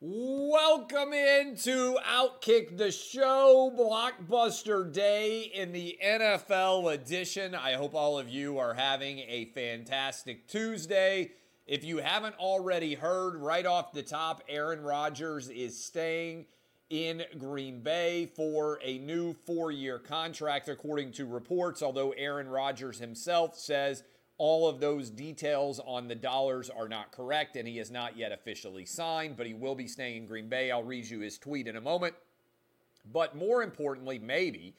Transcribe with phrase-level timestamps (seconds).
[0.00, 7.54] Welcome into Outkick the Show, Blockbuster Day in the NFL edition.
[7.54, 11.30] I hope all of you are having a fantastic Tuesday.
[11.66, 16.46] If you haven't already heard, right off the top, Aaron Rodgers is staying
[16.90, 22.98] in Green Bay for a new four year contract, according to reports, although Aaron Rodgers
[22.98, 24.02] himself says
[24.36, 28.32] all of those details on the dollars are not correct, and he has not yet
[28.32, 30.70] officially signed, but he will be staying in Green Bay.
[30.70, 32.14] I'll read you his tweet in a moment.
[33.12, 34.74] But more importantly, maybe,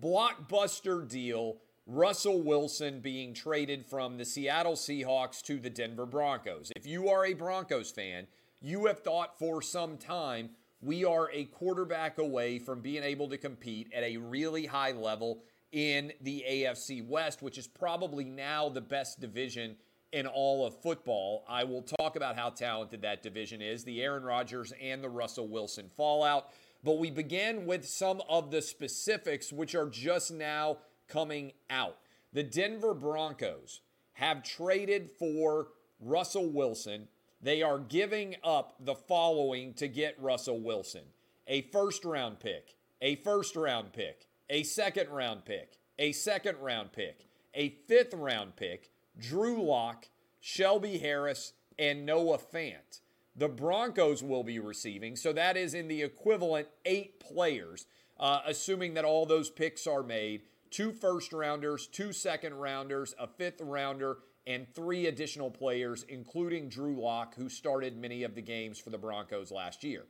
[0.00, 6.72] blockbuster deal Russell Wilson being traded from the Seattle Seahawks to the Denver Broncos.
[6.74, 8.26] If you are a Broncos fan,
[8.62, 13.38] you have thought for some time we are a quarterback away from being able to
[13.38, 15.42] compete at a really high level
[15.72, 19.76] in the AFC West, which is probably now the best division
[20.12, 21.44] in all of football.
[21.48, 25.48] I will talk about how talented that division is, the Aaron Rodgers and the Russell
[25.48, 26.50] Wilson fallout.
[26.84, 31.96] But we begin with some of the specifics, which are just now coming out.
[32.32, 33.80] The Denver Broncos
[34.12, 35.68] have traded for
[36.00, 37.08] Russell Wilson.
[37.42, 41.02] They are giving up the following to get Russell Wilson
[41.46, 46.92] a first round pick, a first round pick, a second round pick, a second round
[46.92, 48.88] pick, a fifth round pick,
[49.18, 50.06] Drew Lock,
[50.40, 53.00] Shelby Harris, and Noah Fant.
[53.34, 57.86] The Broncos will be receiving, so that is in the equivalent eight players,
[58.20, 63.26] uh, assuming that all those picks are made two first rounders, two second rounders, a
[63.26, 68.78] fifth rounder, and three additional players, including Drew Lock, who started many of the games
[68.78, 70.04] for the Broncos last year.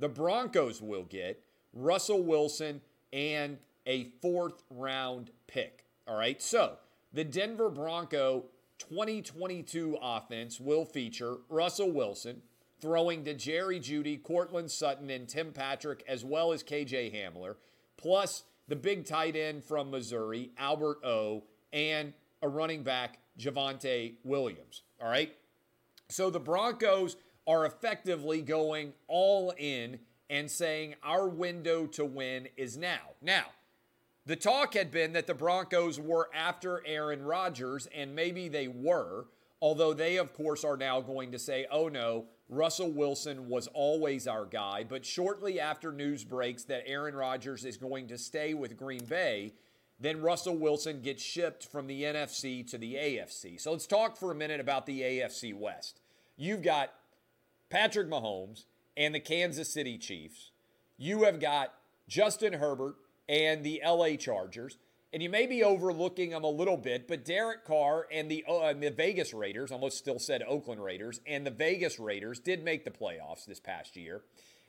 [0.00, 2.80] The Broncos will get Russell Wilson
[3.12, 5.84] and a fourth round pick.
[6.06, 6.40] All right.
[6.40, 6.76] So
[7.12, 8.46] the Denver Bronco
[8.78, 12.42] 2022 offense will feature Russell Wilson
[12.80, 17.56] throwing to Jerry Jeudy, Courtland Sutton, and Tim Patrick, as well as KJ Hamler,
[17.96, 22.12] plus the big tight end from Missouri, Albert O, and
[22.42, 24.82] a running back, Javonte Williams.
[25.00, 25.34] All right.
[26.08, 29.98] So the Broncos are effectively going all in
[30.30, 33.00] and saying our window to win is now.
[33.22, 33.46] Now,
[34.26, 39.26] the talk had been that the Broncos were after Aaron Rodgers, and maybe they were,
[39.60, 44.26] although they, of course, are now going to say, oh no, Russell Wilson was always
[44.26, 44.84] our guy.
[44.84, 49.52] But shortly after news breaks that Aaron Rodgers is going to stay with Green Bay,
[50.00, 53.60] then Russell Wilson gets shipped from the NFC to the AFC.
[53.60, 56.00] So let's talk for a minute about the AFC West.
[56.36, 56.92] You've got
[57.70, 58.64] Patrick Mahomes
[58.96, 60.50] and the Kansas City Chiefs.
[60.96, 61.74] You have got
[62.08, 62.96] Justin Herbert
[63.28, 64.78] and the LA Chargers.
[65.12, 68.72] And you may be overlooking them a little bit, but Derek Carr and the, uh,
[68.72, 72.90] the Vegas Raiders, almost still said Oakland Raiders, and the Vegas Raiders did make the
[72.90, 74.22] playoffs this past year.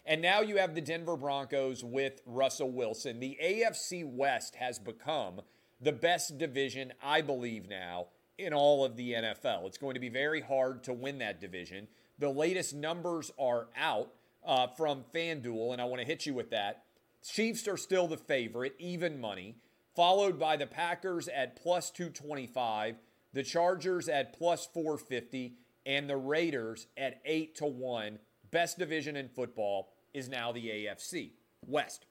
[0.06, 3.20] And now you have the Denver Broncos with Russell Wilson.
[3.20, 5.42] The AFC West has become
[5.82, 9.66] the best division, I believe, now in all of the NFL.
[9.66, 11.88] It's going to be very hard to win that division.
[12.20, 14.12] The latest numbers are out
[14.46, 16.85] uh, from FanDuel, and I want to hit you with that.
[17.28, 19.56] Chiefs are still the favorite, even money,
[19.96, 22.98] followed by the Packers at plus 225,
[23.34, 25.56] the Chargers at plus 450,
[25.86, 28.20] and the Raiders at 8 to 1.
[28.52, 31.32] Best division in football is now the AFC
[31.66, 32.06] West.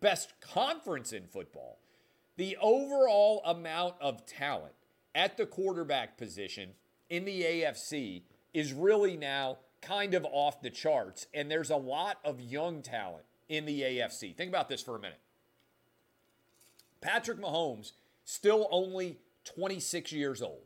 [0.00, 1.78] Best conference in football.
[2.36, 4.74] The overall amount of talent
[5.14, 6.70] at the quarterback position
[7.08, 8.22] in the AFC
[8.52, 13.24] is really now kind of off the charts, and there's a lot of young talent
[13.48, 14.34] in the AFC.
[14.34, 15.20] Think about this for a minute.
[17.00, 17.92] Patrick Mahomes,
[18.24, 20.62] still only 26 years old.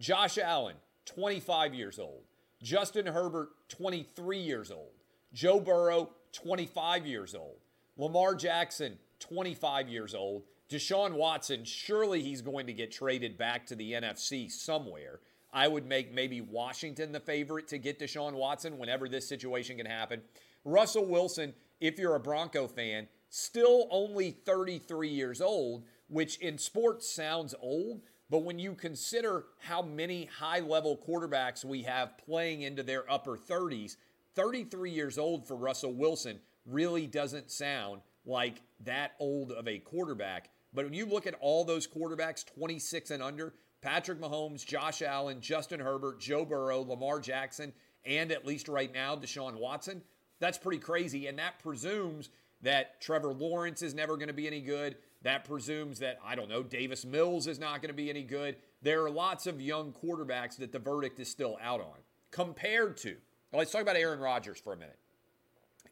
[0.00, 0.76] Josh Allen,
[1.06, 2.22] 25 years old.
[2.62, 4.92] Justin Herbert, 23 years old.
[5.34, 7.56] Joe Burrow, 25 years old.
[7.96, 10.44] Lamar Jackson, 25 years old.
[10.70, 15.20] Deshaun Watson, surely he's going to get traded back to the NFC somewhere.
[15.52, 19.84] I would make maybe Washington the favorite to get Deshaun Watson whenever this situation can
[19.84, 20.22] happen.
[20.64, 21.52] Russell Wilson,
[21.82, 28.02] if you're a Bronco fan, still only 33 years old, which in sports sounds old.
[28.30, 33.36] But when you consider how many high level quarterbacks we have playing into their upper
[33.36, 33.96] 30s,
[34.36, 40.50] 33 years old for Russell Wilson really doesn't sound like that old of a quarterback.
[40.72, 45.40] But when you look at all those quarterbacks 26 and under, Patrick Mahomes, Josh Allen,
[45.40, 47.72] Justin Herbert, Joe Burrow, Lamar Jackson,
[48.06, 50.02] and at least right now, Deshaun Watson,
[50.42, 51.28] that's pretty crazy.
[51.28, 52.28] And that presumes
[52.62, 54.96] that Trevor Lawrence is never going to be any good.
[55.22, 58.56] That presumes that, I don't know, Davis Mills is not going to be any good.
[58.82, 61.98] There are lots of young quarterbacks that the verdict is still out on.
[62.32, 63.16] Compared to,
[63.52, 64.98] let's talk about Aaron Rodgers for a minute.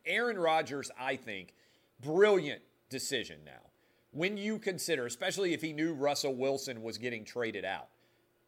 [0.05, 1.55] Aaron Rodgers, I think,
[2.03, 3.71] brilliant decision now.
[4.11, 7.89] When you consider, especially if he knew Russell Wilson was getting traded out,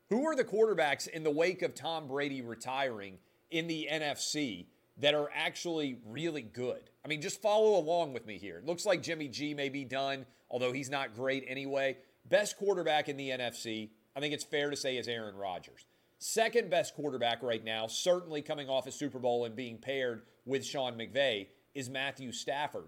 [0.08, 3.18] who are the quarterbacks in the wake of Tom Brady retiring
[3.52, 4.66] in the NFC
[4.98, 6.90] that are actually really good?
[7.04, 8.58] I mean, just follow along with me here.
[8.58, 11.96] It looks like Jimmy G may be done, although he's not great anyway.
[12.28, 15.86] Best quarterback in the NFC, I think it's fair to say, is Aaron Rodgers.
[16.18, 20.64] Second best quarterback right now, certainly coming off a Super Bowl and being paired with
[20.64, 22.86] Sean McVay, is Matthew Stafford.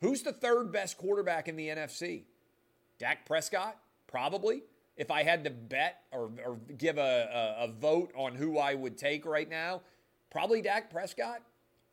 [0.00, 2.24] Who's the third best quarterback in the NFC?
[2.98, 3.76] Dak Prescott?
[4.08, 4.62] Probably.
[4.96, 8.74] If I had to bet or, or give a, a, a vote on who I
[8.74, 9.82] would take right now,
[10.36, 11.40] probably Dak Prescott.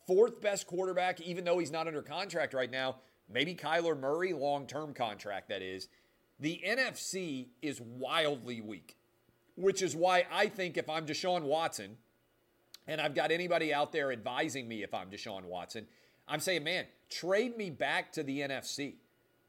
[0.05, 2.97] Fourth best quarterback, even though he's not under contract right now,
[3.29, 5.87] maybe Kyler Murray, long term contract, that is.
[6.41, 8.97] The NFC is wildly weak,
[9.55, 11.95] which is why I think if I'm Deshaun Watson,
[12.85, 15.87] and I've got anybody out there advising me if I'm Deshaun Watson,
[16.27, 18.95] I'm saying, man, trade me back to the NFC.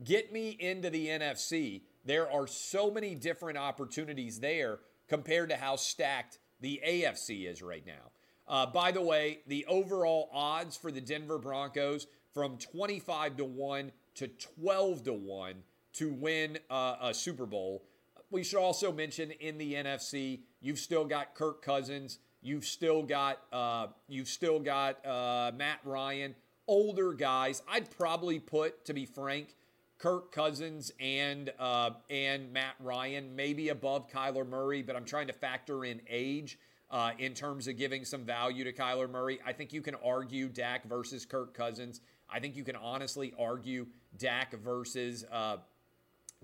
[0.04, 1.82] Get me into the NFC.
[2.04, 7.84] There are so many different opportunities there compared to how stacked the AFC is right
[7.84, 8.12] now.
[8.46, 13.92] Uh, by the way, the overall odds for the Denver Broncos from 25 to 1
[14.16, 15.54] to 12 to 1
[15.94, 17.84] to win uh, a Super Bowl.
[18.30, 23.38] We should also mention in the NFC, you've still got Kirk Cousins, you've still got
[23.52, 26.34] uh, you've still got uh, Matt Ryan,
[26.66, 27.62] older guys.
[27.68, 29.54] I'd probably put, to be frank,
[29.98, 35.32] Kirk Cousins and uh, and Matt Ryan maybe above Kyler Murray, but I'm trying to
[35.32, 36.58] factor in age
[36.90, 39.40] uh, in terms of giving some value to Kyler Murray.
[39.44, 42.00] I think you can argue Dak versus Kirk Cousins.
[42.30, 43.86] I think you can honestly argue
[44.16, 45.58] Dak versus uh,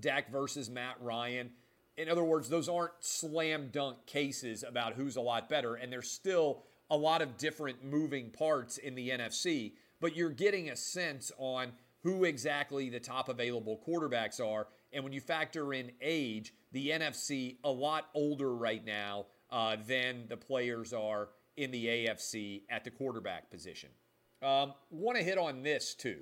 [0.01, 1.51] Dak versus Matt Ryan.
[1.97, 6.11] In other words, those aren't slam dunk cases about who's a lot better, and there's
[6.11, 11.31] still a lot of different moving parts in the NFC, but you're getting a sense
[11.39, 11.73] on
[12.03, 14.67] who exactly the top available quarterbacks are.
[14.93, 20.25] And when you factor in age, the NFC a lot older right now uh, than
[20.29, 23.91] the players are in the AFC at the quarterback position.
[24.43, 26.21] Um, Want to hit on this too.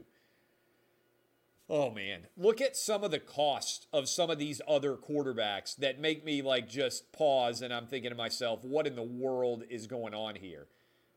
[1.70, 6.00] Oh man, look at some of the cost of some of these other quarterbacks that
[6.00, 9.86] make me like just pause and I'm thinking to myself, what in the world is
[9.86, 10.66] going on here?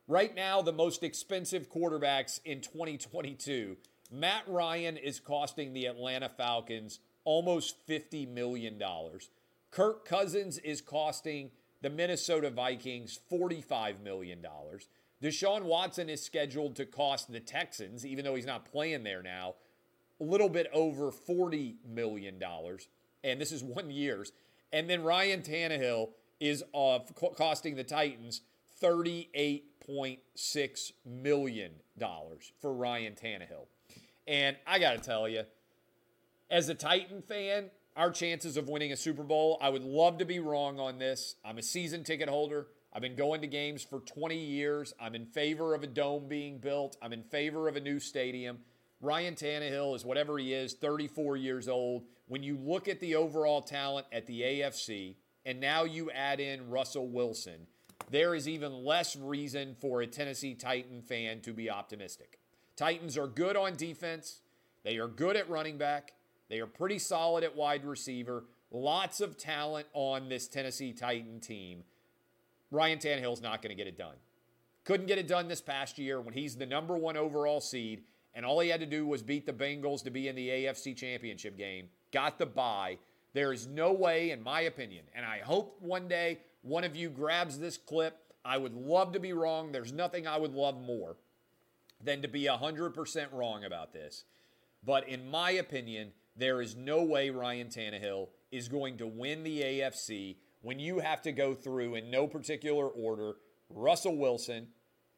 [0.10, 3.78] Right now, the most expensive quarterbacks in 2022,
[4.12, 8.82] Matt Ryan is costing the Atlanta Falcons almost $50 million.
[9.70, 14.46] Kirk Cousins is costing the Minnesota Vikings $45 million.
[15.22, 19.56] Deshaun Watson is scheduled to cost the Texans, even though he's not playing there now,
[20.20, 22.42] a little bit over $40 million.
[23.24, 24.32] And this is one year's.
[24.74, 27.00] And then Ryan Tannehill is uh,
[27.36, 28.42] costing the Titans
[28.82, 31.72] $38.6 million
[32.60, 33.68] for Ryan Tannehill.
[34.28, 35.44] And I got to tell you,
[36.50, 40.26] as a Titan fan, our chances of winning a Super Bowl, I would love to
[40.26, 41.36] be wrong on this.
[41.44, 42.68] I'm a season ticket holder.
[42.94, 44.94] I've been going to games for 20 years.
[45.00, 46.98] I'm in favor of a dome being built.
[47.02, 48.60] I'm in favor of a new stadium.
[49.02, 52.04] Ryan Tannehill is whatever he is, 34 years old.
[52.28, 55.16] When you look at the overall talent at the AFC,
[55.46, 57.68] and now you add in Russell Wilson,
[58.10, 62.40] there is even less reason for a Tennessee Titan fan to be optimistic.
[62.76, 64.42] Titans are good on defense,
[64.84, 66.14] they are good at running back,
[66.52, 68.44] they are pretty solid at wide receiver.
[68.72, 71.84] Lots of talent on this Tennessee Titan team.
[72.70, 74.16] Ryan Tannehill's not going to get it done.
[74.84, 78.04] Couldn't get it done this past year when he's the number one overall seed
[78.34, 80.96] and all he had to do was beat the Bengals to be in the AFC
[80.96, 82.98] Championship game, got the bye.
[83.34, 87.10] There is no way, in my opinion, and I hope one day one of you
[87.10, 88.18] grabs this clip.
[88.44, 89.72] I would love to be wrong.
[89.72, 91.16] There's nothing I would love more
[92.04, 94.26] than to be 100% wrong about this.
[94.84, 99.62] But in my opinion, there is no way Ryan Tannehill is going to win the
[99.62, 103.34] AFC when you have to go through, in no particular order,
[103.70, 104.68] Russell Wilson,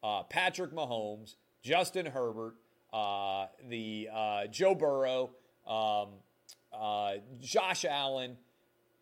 [0.02, 2.54] uh, Patrick Mahomes, Justin Herbert,
[2.92, 5.30] uh, the uh, Joe Burrow,
[5.66, 6.08] um,
[6.72, 8.36] uh, Josh Allen,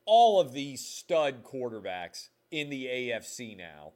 [0.05, 3.93] all of these stud quarterbacks in the AFC now.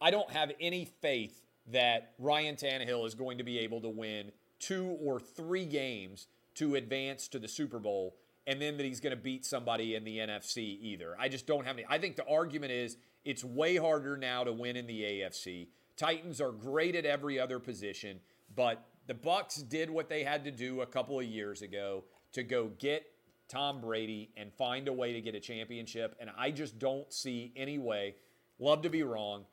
[0.00, 4.32] I don't have any faith that Ryan Tannehill is going to be able to win
[4.58, 8.16] two or three games to advance to the Super Bowl
[8.46, 11.16] and then that he's going to beat somebody in the NFC either.
[11.18, 11.86] I just don't have any.
[11.88, 15.68] I think the argument is it's way harder now to win in the AFC.
[15.96, 18.18] Titans are great at every other position,
[18.54, 22.42] but the Bucks did what they had to do a couple of years ago to
[22.42, 23.04] go get
[23.48, 26.16] Tom Brady and find a way to get a championship.
[26.20, 28.16] And I just don't see any way.
[28.58, 29.44] Love to be wrong.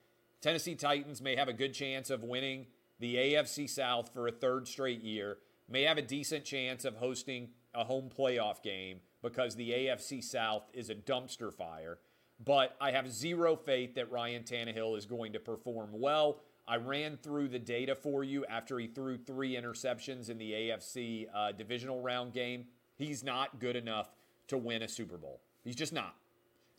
[0.41, 2.68] Tennessee Titans may have a good chance of winning
[3.00, 5.38] the AFC South for a third straight year,
[5.69, 10.63] may have a decent chance of hosting a home playoff game because the AFC South
[10.73, 11.99] is a dumpster fire.
[12.43, 16.39] But I have zero faith that Ryan Tannehill is going to perform well.
[16.67, 21.27] I ran through the data for you after he threw three interceptions in the AFC
[21.33, 22.65] uh, divisional round game.
[22.95, 24.13] He's not good enough
[24.47, 25.41] to win a Super Bowl.
[25.63, 26.15] He's just not.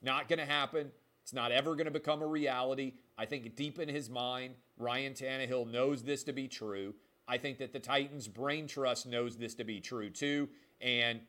[0.03, 0.93] Not going to happen.
[1.23, 2.95] It's not ever going to become a reality.
[3.19, 6.95] I think deep in his mind, Ryan Tannehill knows this to be true.
[7.31, 10.49] I think that the Titans' brain trust knows this to be true too.
[10.81, 11.21] And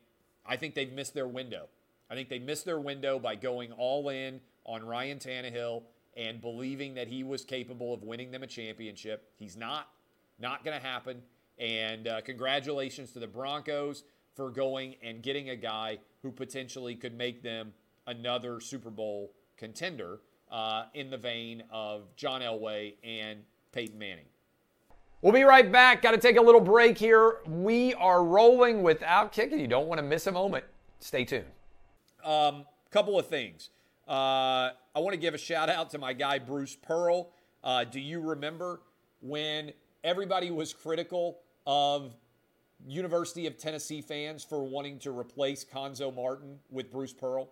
[0.44, 1.68] I think they've missed their window.
[2.10, 5.84] I think they missed their window by going all in on Ryan Tannehill
[6.16, 9.30] and believing that he was capable of winning them a championship.
[9.38, 9.88] He's not.
[10.40, 11.22] Not going to happen.
[11.56, 14.02] And uh, congratulations to the Broncos
[14.34, 17.72] for going and getting a guy who potentially could make them
[18.08, 20.18] another Super Bowl contender
[20.50, 23.40] uh, in the vein of John Elway and
[23.70, 24.31] Peyton Manning.
[25.22, 26.02] We'll be right back.
[26.02, 27.36] Got to take a little break here.
[27.46, 29.60] We are rolling without kicking.
[29.60, 30.64] you don't want to miss a moment.
[30.98, 31.44] Stay tuned.
[32.24, 33.70] Um, couple of things.
[34.08, 37.30] Uh, I want to give a shout out to my guy Bruce Pearl.
[37.62, 38.80] Uh, do you remember
[39.20, 41.38] when everybody was critical
[41.68, 42.16] of
[42.84, 47.48] University of Tennessee fans for wanting to replace Cuonzo Martin with Bruce Pearl?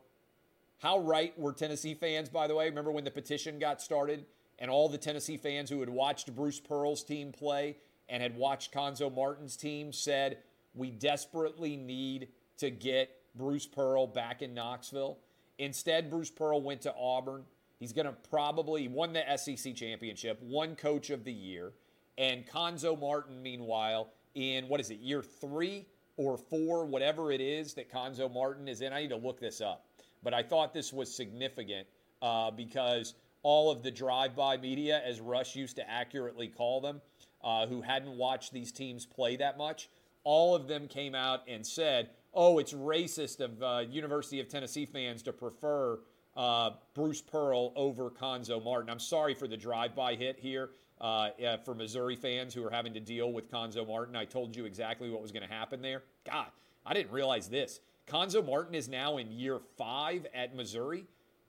[0.78, 2.64] How right were Tennessee fans, by the way?
[2.64, 4.24] Remember when the petition got started
[4.60, 7.76] and all the Tennessee fans who had watched Bruce Pearl's team play
[8.08, 10.38] and had watched Cuonzo Martin's team said,
[10.74, 15.18] We desperately need to get Bruce Pearl back in Knoxville.
[15.58, 17.44] Instead, Bruce Pearl went to Auburn.
[17.78, 21.72] He's going to probably won the SEC championship, one coach of the year.
[22.18, 25.86] And Cuonzo Martin, meanwhile, in what is it, year three
[26.16, 28.92] or four, whatever it is that Cuonzo Martin is in.
[28.92, 29.86] I need to look this up.
[30.22, 31.86] But I thought this was significant
[32.20, 37.00] uh, because all of the drive by media, as Rush used to accurately call them,
[37.42, 39.88] uh, who hadn't watched these teams play that much,
[40.24, 44.86] all of them came out and said, oh, it's racist of uh, University of Tennessee
[44.86, 45.98] fans to prefer
[46.36, 48.90] uh, Bruce Pearl over Cuonzo Martin.
[48.90, 50.70] I'm sorry for the drive-by hit here
[51.00, 51.30] uh,
[51.64, 54.14] for Missouri fans who are having to deal with Cuonzo Martin.
[54.14, 56.02] I told you exactly what was going to happen there.
[56.24, 56.46] God,
[56.84, 57.80] I didn't realize this.
[58.06, 61.04] Cuonzo Martin is now in year five at Missouri,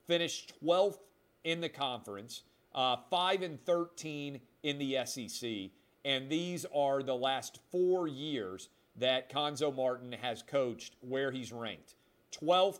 [0.07, 0.99] finished 12th
[1.43, 2.43] in the conference,
[2.73, 5.71] uh, 5 and 13 in the SEC.
[6.03, 11.95] And these are the last four years that Cuonzo Martin has coached where he's ranked
[12.31, 12.79] 12th,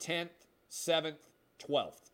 [0.00, 0.28] 10th,
[0.70, 2.10] 7th, 12th.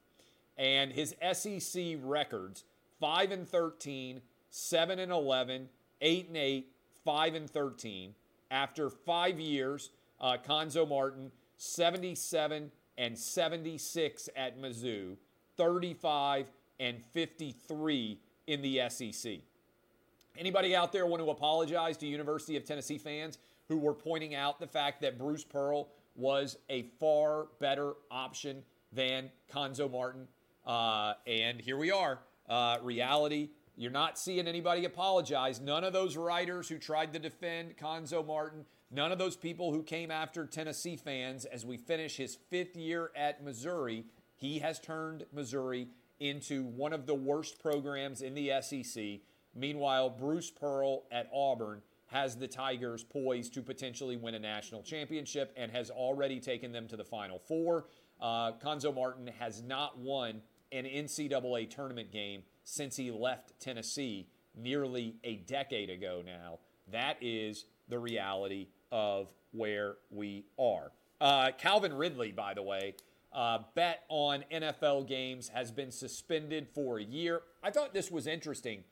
[0.57, 2.65] And his SEC records
[3.01, 5.69] 5 and 13, 7 and 11,
[6.01, 6.73] 8 and 8,
[7.05, 8.15] 5 and 13.
[8.51, 15.17] After five years, uh, Cuonzo Martin 77 and 76 at Mizzou,
[15.57, 19.39] 35 and 53 in the SEC.
[20.39, 24.61] Anybody out there want to apologize to University of Tennessee fans who were pointing out
[24.61, 30.29] the fact that Bruce Pearl was a far better option than Cuonzo Martin?
[30.67, 32.21] Uh, and here we are.
[32.49, 33.51] Uh, reality.
[33.77, 35.61] You're not seeing anybody apologize.
[35.61, 39.83] None of those writers who tried to defend Cuonzo Martin, none of those people who
[39.83, 44.05] came after Tennessee fans as we finish his fifth year at Missouri,
[44.37, 45.89] he has turned Missouri
[46.21, 49.21] into one of the worst programs in the SEC.
[49.55, 55.53] Meanwhile, Bruce Pearl at Auburn has the Tigers poised to potentially win a national championship
[55.57, 57.87] and has already taken them to the Final Four.
[58.21, 58.53] Uh,
[58.95, 60.41] Martin has not won
[60.73, 66.59] an NCAA tournament game since he left Tennessee nearly a decade ago now.
[66.93, 70.93] That is the reality of where we are.
[71.21, 72.95] Uh, Calvin Ridley, by the way,
[73.37, 77.43] uh, bet on NFL games has been suspended for a year.
[77.63, 78.83] I thought this was interesting.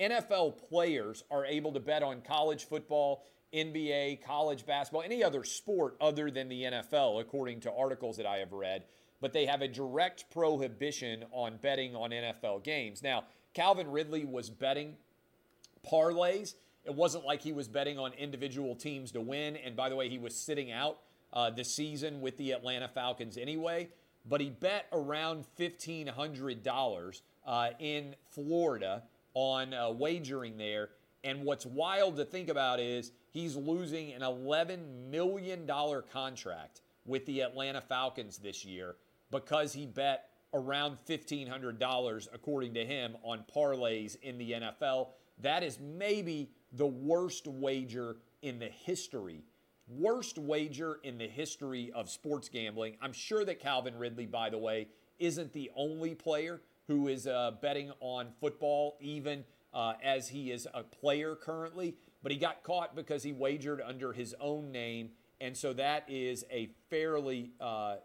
[0.00, 5.96] NFL players are able to bet on college football, NBA, college basketball, any other sport
[6.00, 8.84] other than the NFL, according to articles that I have read.
[9.20, 13.02] But they have a direct prohibition on betting on NFL games.
[13.02, 14.96] Now, Calvin Ridley was betting
[15.86, 16.54] parlays.
[16.86, 19.56] It wasn't like he was betting on individual teams to win.
[19.56, 21.00] And by the way, he was sitting out
[21.32, 23.88] uh, the season with the Atlanta Falcons anyway.
[24.28, 29.02] But he bet around $1,500 uh, in Florida
[29.34, 30.90] on uh, wagering there.
[31.24, 35.66] And what's wild to think about is he's losing an $11 million
[36.12, 38.96] contract with the Atlanta Falcons this year
[39.30, 45.08] because he bet around $1,500, according to him, on parlays in the NFL.
[45.40, 49.44] That is maybe the worst wager in the history,
[49.90, 52.96] worst wager in the history of sports gambling.
[53.02, 57.52] I'm sure that Calvin Ridley, by the way, isn't the only player who is uh,
[57.60, 62.96] betting on football, even uh, as he is a player currently, but he got caught
[62.96, 67.96] because he wagered under his own name, and so that is a fairly uh,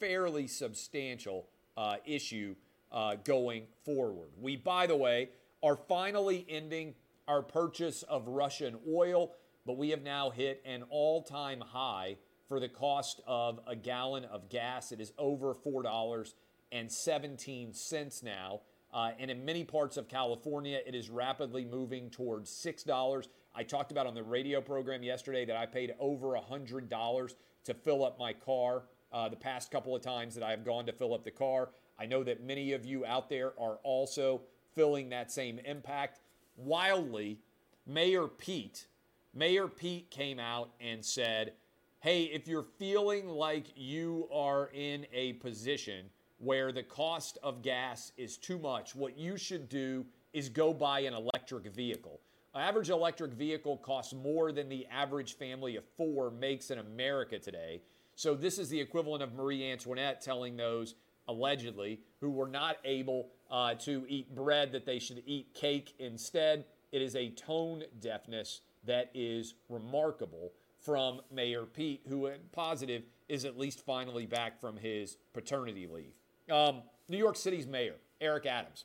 [0.00, 2.54] fairly substantial uh, issue
[2.90, 4.30] uh, going forward.
[4.40, 5.30] We, by the way,
[5.62, 6.94] are finally ending
[7.28, 9.32] our purchase of Russian oil,
[9.66, 12.16] but we have now hit an all-time high
[12.48, 14.92] for the cost of a gallon of gas.
[14.92, 16.34] It is over four dollars
[16.70, 18.60] and seventeen cents now.
[18.92, 23.26] Uh, and in many parts of California, it is rapidly moving towards $6.
[23.54, 28.04] I talked about on the radio program yesterday that I paid over $100 to fill
[28.04, 31.14] up my car uh, the past couple of times that I have gone to fill
[31.14, 31.70] up the car.
[31.98, 34.42] I know that many of you out there are also
[34.74, 36.20] feeling that same impact.
[36.56, 37.38] Wildly,
[37.86, 38.86] Mayor Pete,
[39.34, 41.54] Mayor Pete came out and said,
[42.00, 46.06] hey, if you're feeling like you are in a position
[46.38, 51.00] where the cost of gas is too much, what you should do is go buy
[51.00, 52.20] an electric vehicle.
[52.54, 57.38] An average electric vehicle costs more than the average family of four makes in America
[57.38, 57.80] today.
[58.16, 60.94] So, this is the equivalent of Marie Antoinette telling those
[61.28, 66.66] allegedly who were not able uh, to eat bread that they should eat cake instead.
[66.90, 73.58] It is a tone deafness that is remarkable from Mayor Pete, who, positive, is at
[73.58, 76.12] least finally back from his paternity leave.
[76.50, 78.84] Um, New York City's mayor, Eric Adams,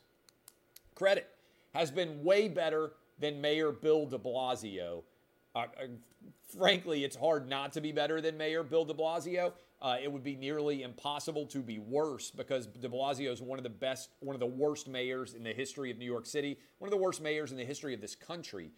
[0.96, 1.28] credit
[1.74, 5.04] has been way better than Mayor Bill de Blasio.
[5.56, 5.88] Uh, uh,
[6.56, 9.54] frankly, it's hard not to be better than Mayor Bill de Blasio.
[9.82, 13.64] Uh, it would be nearly impossible to be worse because de Blasio is one of
[13.64, 16.88] the best, one of the worst mayors in the history of New York City, one
[16.88, 18.72] of the worst mayors in the history of this country.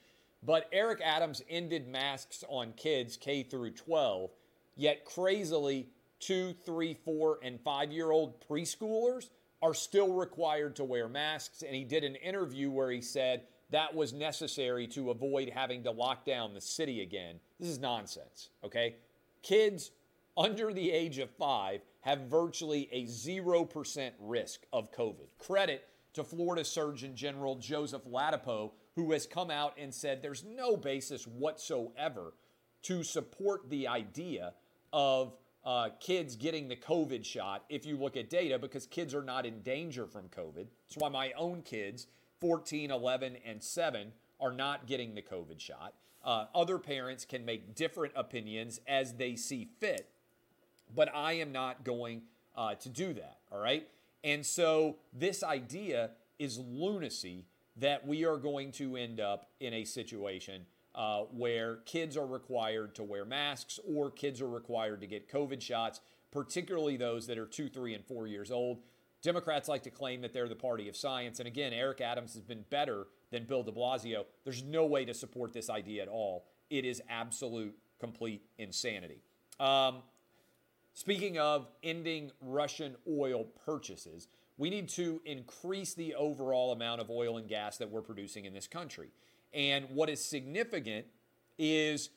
[0.43, 4.31] But Eric Adams ended masks on kids K through 12,
[4.75, 9.29] yet crazily, two, three, four, and five year old preschoolers
[9.61, 11.61] are still required to wear masks.
[11.61, 15.91] And he did an interview where he said that was necessary to avoid having to
[15.91, 17.39] lock down the city again.
[17.59, 18.95] This is nonsense, okay?
[19.43, 19.91] Kids
[20.37, 25.27] under the age of five have virtually a 0% risk of COVID.
[25.37, 30.75] Credit to Florida Surgeon General Joseph Ladapo, who has come out and said there's no
[30.75, 32.33] basis whatsoever
[32.81, 34.53] to support the idea
[34.91, 39.23] of uh, kids getting the COVID shot if you look at data because kids are
[39.23, 40.67] not in danger from COVID.
[40.89, 42.07] That's why my own kids,
[42.41, 45.93] 14, 11, and 7, are not getting the COVID shot.
[46.21, 50.09] Uh, other parents can make different opinions as they see fit,
[50.93, 53.87] but I am not going uh, to do that, all right?
[54.25, 57.45] And so this idea is lunacy
[57.79, 60.65] that we are going to end up in a situation
[60.95, 65.61] uh, where kids are required to wear masks or kids are required to get COVID
[65.61, 68.81] shots, particularly those that are two, three, and four years old.
[69.21, 71.39] Democrats like to claim that they're the party of science.
[71.39, 74.23] And again, Eric Adams has been better than Bill de Blasio.
[74.43, 76.45] There's no way to support this idea at all.
[76.69, 79.21] It is absolute, complete insanity.
[79.59, 80.03] Um,
[80.93, 84.27] speaking of ending Russian oil purchases,
[84.59, 88.53] we need to increase the overall amount of oil and gas that we're producing in
[88.53, 89.07] this country.
[89.53, 91.07] And what is significant
[91.57, 92.09] is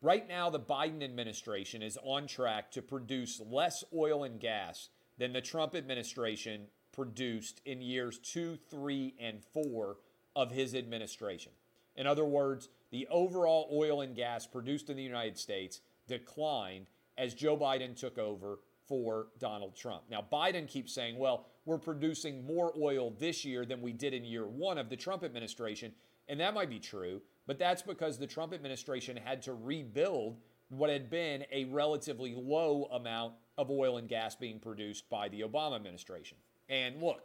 [0.00, 5.34] right now the Biden administration is on track to produce less oil and gas than
[5.34, 9.98] the Trump administration produced in years two, three, and four
[10.34, 11.52] of his administration.
[11.96, 16.86] In other words, the overall oil and gas produced in the United States declined
[17.18, 20.04] as Joe Biden took over for Donald Trump.
[20.10, 24.24] Now, Biden keeps saying, well, we're producing more oil this year than we did in
[24.24, 25.92] year one of the Trump administration.
[26.26, 30.38] And that might be true, but that's because the Trump administration had to rebuild
[30.70, 35.42] what had been a relatively low amount of oil and gas being produced by the
[35.42, 36.38] Obama administration.
[36.70, 37.20] And look,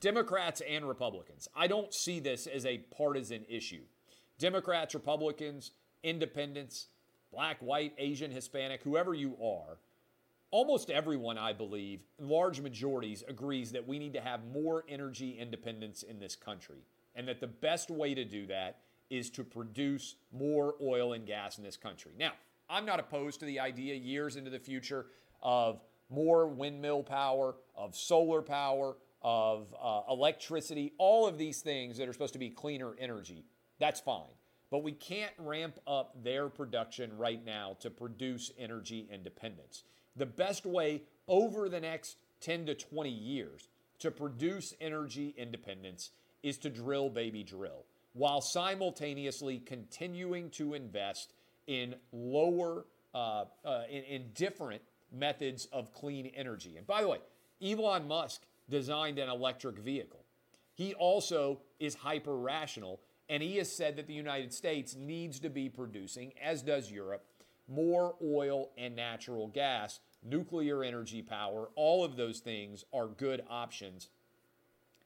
[0.00, 3.82] Democrats and Republicans, I don't see this as a partisan issue.
[4.38, 5.72] Democrats, Republicans,
[6.02, 6.86] independents,
[7.30, 9.76] black, white, Asian, Hispanic, whoever you are,
[10.52, 16.04] almost everyone, I believe, large majorities, agrees that we need to have more energy independence
[16.04, 16.84] in this country.
[17.16, 18.78] And that the best way to do that
[19.10, 22.12] is to produce more oil and gas in this country.
[22.18, 22.32] Now,
[22.70, 25.06] I'm not opposed to the idea years into the future
[25.42, 32.08] of more windmill power, of solar power, of uh, electricity, all of these things that
[32.08, 33.44] are supposed to be cleaner energy.
[33.78, 34.34] That's fine.
[34.70, 39.84] But we can't ramp up their production right now to produce energy independence
[40.16, 46.10] the best way over the next 10 to 20 years to produce energy independence
[46.42, 51.32] is to drill, baby, drill, while simultaneously continuing to invest
[51.66, 56.76] in lower, uh, uh, in, in different methods of clean energy.
[56.76, 57.18] And by the way,
[57.62, 60.24] Elon Musk designed an electric vehicle.
[60.74, 63.00] he also is hyper rational.
[63.28, 67.24] And he has said that the United States needs to be producing, as does Europe,
[67.68, 71.68] more oil and natural gas, nuclear energy power.
[71.74, 74.08] All of those things are good options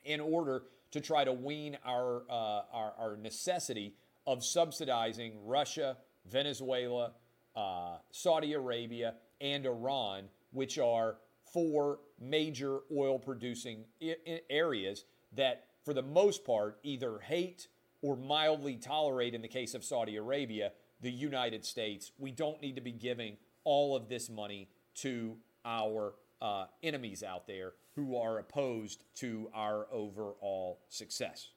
[0.05, 3.95] in order to try to wean our, uh, our, our, necessity
[4.27, 5.97] of subsidizing Russia,
[6.31, 7.12] Venezuela,
[7.55, 11.16] uh, Saudi Arabia, and Iran, which are
[11.53, 17.69] four major oil producing I- areas that, for the most part, either hate
[18.03, 22.13] or mildly tolerate, in the case of Saudi Arabia, the United States.
[22.19, 27.47] We don't need to be giving all of this money to our uh, enemies out
[27.47, 31.49] there who are opposed to our overall success.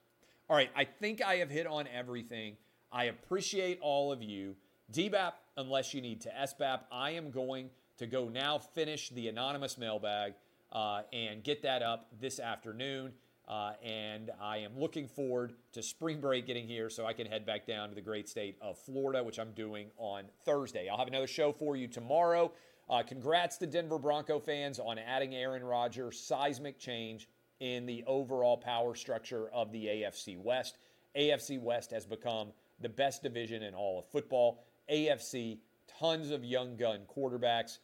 [0.49, 2.57] All right, I think I have hit on everything.
[2.91, 4.55] I appreciate all of you.
[4.91, 9.77] DBAP, unless you need to SBAP, I am going to go now finish the anonymous
[9.77, 10.33] mailbag
[10.71, 13.11] uh, and get that up this afternoon.
[13.49, 17.47] Uh, and I am looking forward to spring break getting here so I can head
[17.47, 20.87] back down to the great state of Florida, which I'm doing on Thursday.
[20.87, 22.51] I'll have another show for you tomorrow.
[22.87, 26.19] Uh, congrats to Denver Bronco fans on adding Aaron Rodgers.
[26.19, 27.27] Seismic change
[27.59, 30.77] in the overall power structure of the AFC West.
[31.17, 32.49] AFC West has become
[32.81, 34.63] the best division in all of football.
[34.91, 35.57] AFC,
[35.99, 37.79] tons of young gun quarterbacks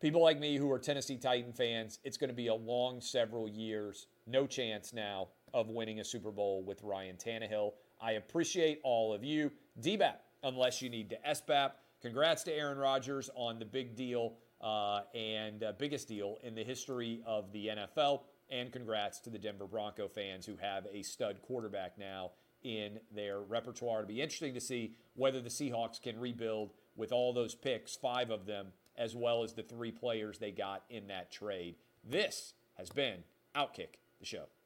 [0.00, 3.48] people like me who are Tennessee Titan fans, it's going to be a long several
[3.48, 4.06] years.
[4.30, 7.72] No chance now of winning a Super Bowl with Ryan Tannehill.
[8.00, 9.50] I appreciate all of you.
[9.80, 10.14] DBAP,
[10.44, 11.72] unless you need to SBAP.
[12.00, 16.62] Congrats to Aaron Rodgers on the big deal uh, and uh, biggest deal in the
[16.62, 18.22] history of the NFL.
[18.50, 22.30] And congrats to the Denver Bronco fans who have a stud quarterback now
[22.62, 24.00] in their repertoire.
[24.00, 28.30] It'll be interesting to see whether the Seahawks can rebuild with all those picks, five
[28.30, 31.74] of them, as well as the three players they got in that trade.
[32.08, 33.24] This has been
[33.56, 34.59] Outkick the Show.